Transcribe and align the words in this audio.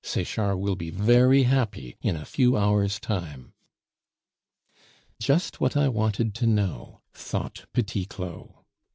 Sechard 0.03 0.57
will 0.57 0.75
be 0.75 0.89
very 0.89 1.43
happy 1.43 1.95
in 2.01 2.15
a 2.15 2.25
few 2.25 2.57
hours' 2.57 2.99
time." 2.99 3.53
"Just 5.19 5.61
what 5.61 5.77
I 5.77 5.89
wanted 5.89 6.33
to 6.33 6.47
know," 6.47 7.01
thought 7.13 7.67
Petit 7.71 8.05
Claud. 8.05 8.49